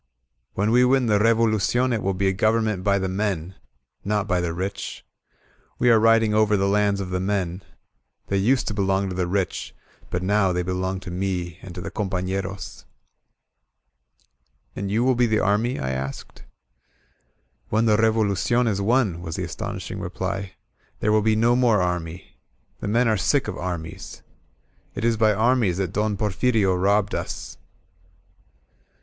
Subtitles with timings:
[0.55, 3.53] When we win the Revolucion it will be a government by the men,
[4.03, 5.05] —not by the rich.
[5.77, 7.61] We are riding over the lands of the men.
[8.25, 9.75] They used to belong to the rich,
[10.09, 12.83] but now they belong to me and to the compafleroM
[14.75, 16.45] "And you will be the army?" I asked.
[17.71, 20.53] ^^When the Revolucion is won," was the astonishing reply,
[20.99, 22.37] "there will be no more army.
[22.79, 24.23] The men are sick of armies*
[24.95, 27.59] It is by armies that Don Porfirio robbed us."